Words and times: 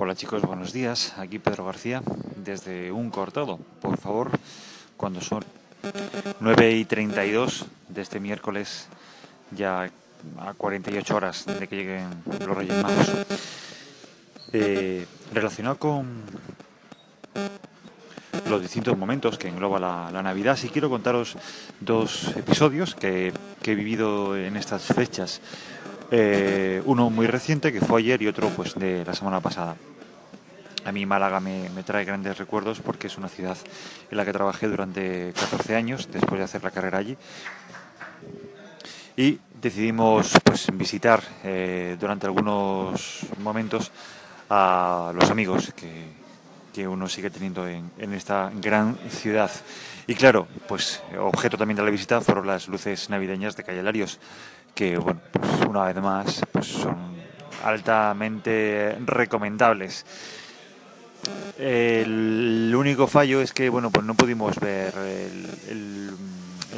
Hola 0.00 0.14
chicos, 0.14 0.42
buenos 0.42 0.72
días. 0.72 1.14
Aquí 1.18 1.40
Pedro 1.40 1.64
García 1.64 2.02
desde 2.36 2.92
Un 2.92 3.10
Cortado. 3.10 3.58
Por 3.80 3.98
favor, 3.98 4.30
cuando 4.96 5.20
son 5.20 5.44
9 6.38 6.70
y 6.70 6.84
32 6.84 7.66
de 7.88 8.02
este 8.02 8.20
miércoles, 8.20 8.86
ya 9.50 9.90
a 10.38 10.54
48 10.56 11.16
horas 11.16 11.46
de 11.46 11.66
que 11.66 11.74
lleguen 11.74 12.10
los 12.46 12.56
Reyes 12.56 12.80
Magos, 12.80 13.10
eh, 14.52 15.04
relacionado 15.34 15.78
con 15.78 16.22
los 18.48 18.62
distintos 18.62 18.96
momentos 18.96 19.36
que 19.36 19.48
engloba 19.48 19.80
la, 19.80 20.22
Navidad, 20.22 20.56
sí 20.56 20.68
quiero 20.68 20.88
contaros 20.90 21.36
dos 21.80 22.36
episodios 22.36 22.94
que, 22.94 23.32
que 23.62 23.72
he 23.72 23.74
vivido 23.74 24.36
en 24.36 24.56
estas 24.56 24.84
fechas 24.84 25.40
eh, 26.10 26.82
uno 26.86 27.10
muy 27.10 27.26
reciente 27.26 27.72
que 27.72 27.80
fue 27.80 28.00
ayer 28.00 28.22
y 28.22 28.28
otro 28.28 28.48
pues 28.50 28.74
de 28.74 29.04
la 29.04 29.14
semana 29.14 29.40
pasada. 29.40 29.76
A 30.84 30.92
mí 30.92 31.04
Málaga 31.04 31.38
me, 31.40 31.68
trae 31.84 32.04
grandes 32.04 32.38
recuerdos 32.38 32.80
porque 32.80 33.08
es 33.08 33.18
una 33.18 33.28
ciudad 33.28 33.58
en 34.10 34.16
la 34.16 34.24
que 34.24 34.32
trabajé 34.32 34.68
durante 34.68 35.32
14 35.34 35.76
años 35.76 36.08
después 36.10 36.38
de 36.38 36.44
hacer 36.44 36.64
la 36.64 36.70
carrera 36.70 36.98
allí. 36.98 37.16
Y 39.16 39.38
decidimos 39.60 40.32
pues, 40.44 40.66
visitar 40.72 41.22
eh, 41.44 41.96
durante 42.00 42.26
algunos 42.26 43.26
momentos 43.38 43.90
a 44.48 45.12
los 45.14 45.30
amigos 45.30 45.72
que, 45.74 46.06
que 46.78 46.86
uno 46.86 47.08
sigue 47.08 47.28
teniendo 47.28 47.66
en, 47.66 47.90
en, 47.98 48.14
esta 48.14 48.52
gran 48.54 48.96
ciudad. 49.10 49.50
Y 50.06 50.14
claro, 50.14 50.46
pues 50.68 51.02
objeto 51.18 51.58
también 51.58 51.74
de 51.76 51.82
la 51.82 51.90
visita 51.90 52.20
fueron 52.20 52.46
las 52.46 52.68
luces 52.68 53.10
navideñas 53.10 53.56
de 53.56 53.64
Calle 53.64 53.82
Larios, 53.82 54.20
que 54.76 54.96
bueno, 54.96 55.20
pues 55.32 55.66
una 55.68 55.86
vez 55.86 55.96
más 55.96 56.40
pues 56.52 56.66
son 56.68 57.16
altamente 57.64 58.96
recomendables. 59.04 60.06
El 61.58 62.72
único 62.76 63.08
fallo 63.08 63.40
es 63.40 63.52
que 63.52 63.68
bueno, 63.70 63.90
pues 63.90 64.06
no 64.06 64.14
pudimos 64.14 64.54
ver 64.60 64.94
el, 65.68 66.16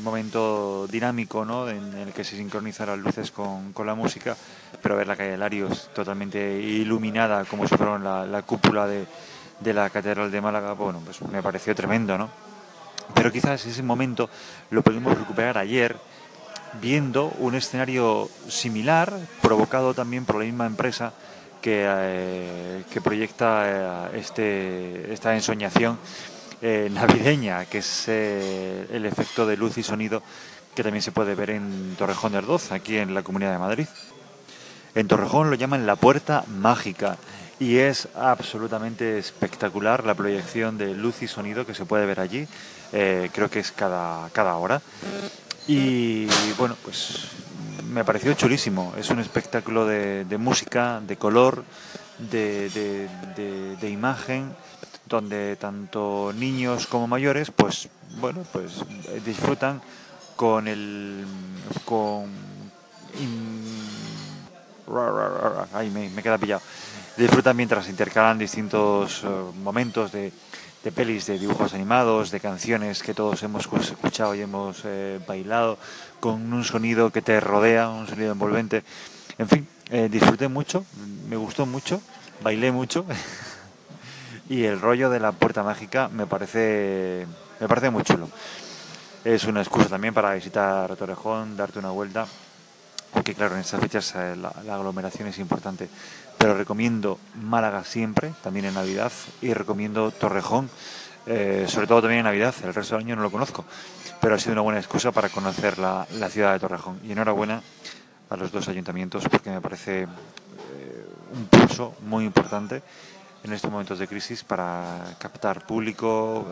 momento 0.00 0.86
dinámico 0.86 1.44
¿no? 1.44 1.68
en 1.68 1.92
el 1.94 2.12
que 2.12 2.22
se 2.22 2.36
sincronizan 2.36 2.86
las 2.86 2.98
luces 3.00 3.32
con, 3.32 3.74
la 3.84 3.96
música, 3.96 4.36
pero 4.80 4.94
ver 4.94 5.08
la 5.08 5.16
calle 5.16 5.36
Larios 5.36 5.90
totalmente 5.92 6.60
iluminada 6.60 7.44
como 7.46 7.66
si 7.66 7.76
fuera 7.76 7.98
la, 7.98 8.24
la 8.24 8.42
cúpula 8.42 8.86
de, 8.86 9.06
de, 9.60 9.74
la 9.74 9.90
Catedral 9.90 10.30
de 10.30 10.40
Málaga, 10.40 10.72
bueno, 10.72 11.00
pues 11.04 11.20
me 11.22 11.42
pareció 11.42 11.74
tremendo, 11.74 12.16
¿no? 12.16 12.28
Pero 13.14 13.32
quizás 13.32 13.64
ese 13.64 13.82
momento 13.82 14.28
lo 14.70 14.82
pudimos 14.82 15.16
recuperar 15.16 15.58
ayer 15.58 15.96
viendo 16.80 17.32
un 17.38 17.54
escenario 17.54 18.28
similar, 18.48 19.12
provocado 19.40 19.94
también 19.94 20.24
por 20.24 20.36
la 20.36 20.44
misma 20.44 20.66
empresa 20.66 21.12
que, 21.60 21.84
eh, 21.86 23.00
proyecta 23.02 24.10
eh, 24.12 24.18
este, 24.20 25.12
esta 25.12 25.34
ensoñación 25.34 25.98
eh, 26.60 26.88
navideña, 26.92 27.64
que 27.64 27.78
es 27.78 28.08
el 28.08 29.04
efecto 29.04 29.46
de 29.46 29.56
luz 29.56 29.78
y 29.78 29.82
sonido 29.82 30.22
que 30.74 30.82
también 30.84 31.02
se 31.02 31.10
puede 31.10 31.34
ver 31.34 31.50
en 31.50 31.96
Torrejón 31.98 32.32
de 32.32 32.38
Ardoz, 32.38 32.70
aquí 32.70 32.98
en 32.98 33.12
la 33.12 33.22
Comunidad 33.22 33.50
de 33.50 33.58
Madrid. 33.58 33.88
En 34.94 35.08
Torrejón 35.08 35.50
lo 35.50 35.56
llaman 35.56 35.86
la 35.86 35.96
puerta 35.96 36.44
mágica 36.46 37.16
y 37.60 37.78
es 37.78 38.08
absolutamente 38.14 39.18
espectacular 39.18 40.04
la 40.04 40.14
proyección 40.14 40.78
de 40.78 40.94
luz 40.94 41.22
y 41.22 41.28
sonido 41.28 41.66
que 41.66 41.74
se 41.74 41.84
puede 41.84 42.06
ver 42.06 42.20
allí. 42.20 42.46
creo 42.90 43.50
que 43.50 43.60
es 43.60 43.72
cada, 43.72 44.28
cada 44.30 44.56
hora. 44.56 44.80
Y 45.66 46.26
bueno, 46.56 46.76
pues 46.82 47.28
me 47.88 48.04
pareció 48.04 48.32
chulísimo. 48.34 48.94
Es 48.96 49.10
un 49.10 49.18
espectáculo 49.18 49.86
de, 49.86 50.38
música, 50.38 51.00
de 51.06 51.16
color, 51.16 51.64
de, 52.18 52.70
de, 53.80 53.90
imagen, 53.90 54.54
donde 55.06 55.56
tanto 55.56 56.32
niños 56.34 56.86
como 56.86 57.06
mayores, 57.06 57.50
pues 57.50 57.88
bueno, 58.20 58.44
pues 58.52 58.84
disfrutan 59.24 59.80
con 60.36 60.68
el 60.68 61.24
con 61.84 62.26
ay 65.72 65.90
me, 65.90 66.22
queda 66.22 66.38
pillado 66.38 66.62
disfrutan 67.16 67.56
mientras 67.56 67.88
intercalan 67.88 68.38
distintos 68.38 69.22
eh, 69.24 69.28
momentos 69.62 70.12
de 70.12 70.32
de 70.84 70.92
pelis, 70.92 71.26
de 71.26 71.38
dibujos 71.38 71.74
animados, 71.74 72.30
de 72.30 72.40
canciones 72.40 73.02
que 73.02 73.14
todos 73.14 73.42
hemos 73.42 73.66
escuchado 73.66 74.34
y 74.34 74.42
hemos 74.42 74.82
eh, 74.84 75.18
bailado, 75.26 75.78
con 76.20 76.52
un 76.52 76.64
sonido 76.64 77.10
que 77.10 77.22
te 77.22 77.40
rodea, 77.40 77.88
un 77.88 78.06
sonido 78.06 78.32
envolvente. 78.32 78.84
En 79.38 79.48
fin, 79.48 79.68
eh, 79.90 80.08
disfruté 80.10 80.48
mucho, 80.48 80.84
me 81.28 81.36
gustó 81.36 81.66
mucho, 81.66 82.00
bailé 82.42 82.70
mucho 82.70 83.04
y 84.48 84.64
el 84.64 84.80
rollo 84.80 85.10
de 85.10 85.20
la 85.20 85.32
puerta 85.32 85.62
mágica 85.62 86.08
me 86.08 86.26
parece, 86.26 87.26
me 87.60 87.68
parece 87.68 87.90
muy 87.90 88.04
chulo. 88.04 88.28
Es 89.24 89.44
una 89.44 89.60
excusa 89.60 89.88
también 89.88 90.14
para 90.14 90.32
visitar 90.34 90.94
Torrejón, 90.94 91.56
darte 91.56 91.80
una 91.80 91.90
vuelta 91.90 92.26
aunque 93.14 93.34
claro, 93.34 93.54
en 93.54 93.60
estas 93.60 93.80
fechas 93.80 94.14
eh, 94.14 94.36
la, 94.36 94.48
aglomeración 94.74 95.28
es 95.28 95.38
importante. 95.38 95.88
Pero 96.36 96.54
recomiendo 96.54 97.18
Málaga 97.42 97.84
siempre, 97.84 98.32
también 98.42 98.66
en 98.66 98.74
Navidad, 98.74 99.12
y 99.40 99.52
recomiendo 99.54 100.10
Torrejón, 100.10 100.70
eh, 101.26 101.66
sobre 101.68 101.86
todo 101.86 102.02
también 102.02 102.20
en 102.20 102.26
Navidad, 102.26 102.54
el 102.64 102.74
resto 102.74 102.94
del 102.94 103.04
año 103.04 103.16
no 103.16 103.22
lo 103.22 103.30
conozco, 103.30 103.64
pero 104.20 104.34
ha 104.34 104.38
sido 104.38 104.52
una 104.52 104.62
buena 104.62 104.78
excusa 104.78 105.12
para 105.12 105.28
conocer 105.28 105.78
la, 105.78 106.06
ciudad 106.30 106.52
de 106.52 106.60
Torrejón. 106.60 107.00
Y 107.04 107.12
enhorabuena 107.12 107.62
a 108.30 108.36
los 108.36 108.52
dos 108.52 108.68
ayuntamientos 108.68 109.24
porque 109.28 109.50
me 109.50 109.60
parece 109.60 110.02
eh, 110.02 110.06
un 111.34 111.46
pulso 111.46 111.94
muy 112.02 112.24
importante 112.24 112.82
en 113.42 113.52
estos 113.52 113.70
momentos 113.70 113.98
de 113.98 114.08
crisis 114.08 114.44
para 114.44 115.16
captar 115.18 115.64
público, 115.64 116.46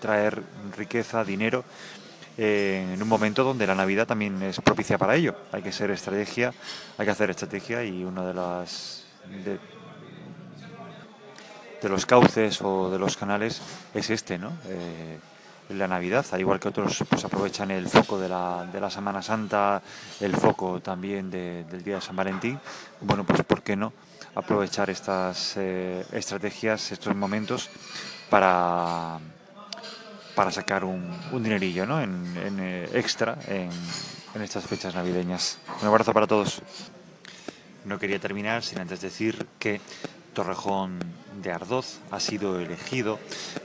traer 0.00 0.40
riqueza, 0.76 1.24
dinero 1.24 1.64
eh, 2.38 2.92
en 2.94 3.02
un 3.02 3.08
momento 3.08 3.44
donde 3.44 3.66
la 3.66 3.74
Navidad 3.74 4.06
también 4.06 4.42
es 4.42 4.60
propicia 4.60 4.98
para 4.98 5.16
ello. 5.16 5.34
Hay 5.52 5.62
que 5.62 5.72
ser 5.72 5.90
estrategia, 5.90 6.52
hay 6.98 7.06
que 7.06 7.12
hacer 7.12 7.30
estrategia 7.30 7.84
y 7.84 8.04
uno 8.04 8.26
de 8.26 8.34
las 8.34 9.04
de, 9.44 9.58
los 11.88 12.06
cauces 12.06 12.60
o 12.62 12.90
de 12.90 12.98
los 12.98 13.16
canales 13.16 13.60
es 13.94 14.10
este, 14.10 14.38
¿no? 14.38 14.52
Eh, 14.66 15.18
la 15.70 15.86
Navidad, 15.86 16.26
al 16.32 16.40
igual 16.40 16.58
que 16.58 16.68
otros 16.68 17.04
pues 17.08 17.24
aprovechan 17.24 17.70
el 17.70 17.88
foco 17.88 18.18
de 18.18 18.28
la, 18.28 18.66
de 18.72 18.80
la 18.80 18.90
Semana 18.90 19.22
Santa, 19.22 19.80
el 20.20 20.36
foco 20.36 20.80
también 20.80 21.30
del 21.30 21.84
Día 21.84 21.96
de 21.96 22.00
San 22.00 22.16
Valentín, 22.16 22.58
bueno, 23.00 23.24
pues 23.24 23.42
¿por 23.44 23.62
qué 23.62 23.76
no 23.76 23.92
aprovechar 24.34 24.90
estas 24.90 25.56
eh, 25.56 26.04
estrategias, 26.12 26.92
estos 26.92 27.14
momentos 27.14 27.68
para 28.28 29.18
para 30.34 30.50
sacar 30.50 30.84
un, 30.84 31.10
dinerillo 31.32 31.86
¿no? 31.86 32.00
en, 32.00 32.34
eh, 32.60 32.88
extra 32.94 33.38
en, 33.48 33.70
estas 34.42 34.64
fechas 34.64 34.94
navideñas. 34.94 35.58
Un 35.82 35.88
abrazo 35.88 36.12
para 36.12 36.26
todos. 36.26 36.62
No 37.84 37.98
quería 37.98 38.18
terminar 38.18 38.62
sin 38.62 38.78
antes 38.78 39.00
decir 39.00 39.46
que 39.58 39.80
Torrejón 40.34 40.98
de 41.42 41.52
Ardoz 41.52 41.98
ha 42.10 42.20
sido 42.20 42.60
elegido 42.60 43.18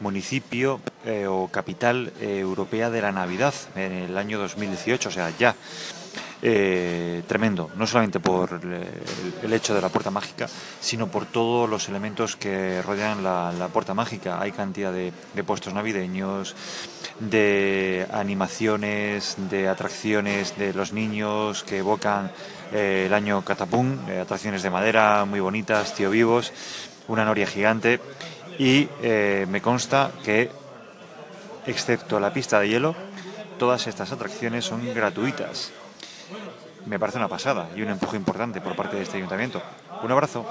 municipio 0.00 0.80
eh, 1.04 1.26
o 1.26 1.48
capital 1.48 2.12
eh, 2.20 2.38
europea 2.38 2.90
de 2.90 3.02
la 3.02 3.12
Navidad 3.12 3.54
en 3.74 3.92
el 3.92 4.16
año 4.16 4.38
2018, 4.38 5.08
o 5.08 5.12
sea, 5.12 5.30
ya. 5.30 5.56
Eh, 6.44 7.22
tremendo, 7.28 7.70
no 7.76 7.86
solamente 7.86 8.18
por 8.18 8.60
el, 8.64 9.52
hecho 9.52 9.76
de 9.76 9.80
la 9.80 9.90
puerta 9.90 10.10
mágica, 10.10 10.48
sino 10.80 11.06
por 11.06 11.26
todos 11.26 11.70
los 11.70 11.88
elementos 11.88 12.34
que 12.34 12.82
rodean 12.82 13.22
la, 13.22 13.68
puerta 13.72 13.94
mágica. 13.94 14.40
Hay 14.40 14.50
cantidad 14.50 14.92
de, 14.92 15.12
puestos 15.46 15.72
navideños, 15.72 16.56
de 17.20 18.08
animaciones, 18.10 19.36
de 19.50 19.68
atracciones 19.68 20.58
de 20.58 20.74
los 20.74 20.92
niños 20.92 21.62
que 21.62 21.78
evocan 21.78 22.32
eh, 22.72 23.04
el 23.06 23.14
año 23.14 23.44
Catapum, 23.44 23.96
eh, 24.08 24.18
atracciones 24.18 24.64
de 24.64 24.70
madera 24.70 25.24
muy 25.24 25.38
bonitas, 25.38 25.94
tío 25.94 26.10
vivos, 26.10 26.52
una 27.06 27.24
noria 27.24 27.46
gigante 27.46 28.00
y 28.58 28.88
me 29.48 29.62
consta 29.62 30.10
que, 30.24 30.50
excepto 31.66 32.18
la 32.18 32.32
pista 32.32 32.58
de 32.58 32.68
hielo, 32.68 32.96
todas 33.58 33.86
estas 33.86 34.10
atracciones 34.10 34.64
son 34.64 34.92
gratuitas 34.92 35.72
me 36.86 36.98
parece 36.98 37.18
una 37.18 37.28
pasada 37.28 37.68
y 37.74 37.82
un 37.82 37.88
empuje 37.88 38.16
importante 38.16 38.60
por 38.60 38.74
parte 38.74 38.96
de 38.96 39.02
este 39.02 39.16
ayuntamiento. 39.16 39.62
Un 40.02 40.10
abrazo. 40.10 40.44